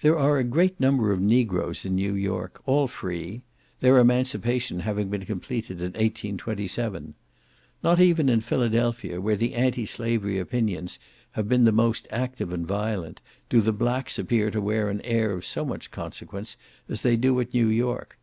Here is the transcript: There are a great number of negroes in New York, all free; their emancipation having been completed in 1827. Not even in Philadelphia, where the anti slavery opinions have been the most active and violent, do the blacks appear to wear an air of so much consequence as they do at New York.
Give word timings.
There 0.00 0.18
are 0.18 0.36
a 0.38 0.42
great 0.42 0.80
number 0.80 1.12
of 1.12 1.20
negroes 1.20 1.84
in 1.84 1.94
New 1.94 2.14
York, 2.16 2.60
all 2.66 2.88
free; 2.88 3.42
their 3.78 3.98
emancipation 3.98 4.80
having 4.80 5.10
been 5.10 5.24
completed 5.26 5.78
in 5.78 5.92
1827. 5.92 7.14
Not 7.80 8.00
even 8.00 8.28
in 8.28 8.40
Philadelphia, 8.40 9.20
where 9.20 9.36
the 9.36 9.54
anti 9.54 9.86
slavery 9.86 10.40
opinions 10.40 10.98
have 11.38 11.48
been 11.48 11.62
the 11.62 11.70
most 11.70 12.08
active 12.10 12.52
and 12.52 12.66
violent, 12.66 13.20
do 13.48 13.60
the 13.60 13.72
blacks 13.72 14.18
appear 14.18 14.50
to 14.50 14.60
wear 14.60 14.90
an 14.90 15.00
air 15.02 15.30
of 15.30 15.46
so 15.46 15.64
much 15.64 15.92
consequence 15.92 16.56
as 16.88 17.02
they 17.02 17.14
do 17.16 17.38
at 17.38 17.54
New 17.54 17.68
York. 17.68 18.18